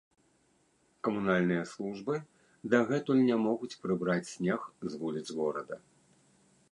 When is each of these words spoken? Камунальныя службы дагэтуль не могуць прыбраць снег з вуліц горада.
Камунальныя 1.07 1.63
службы 1.73 2.15
дагэтуль 2.75 3.21
не 3.29 3.37
могуць 3.45 3.79
прыбраць 3.83 4.31
снег 4.35 4.59
з 4.95 5.01
вуліц 5.05 5.25
горада. 5.41 5.75